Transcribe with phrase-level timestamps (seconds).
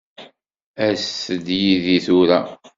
[0.87, 2.39] Aset-d yid-i tura.